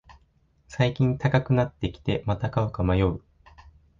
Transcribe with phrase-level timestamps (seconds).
[0.67, 3.21] 最近高くなってきて、また買うか迷う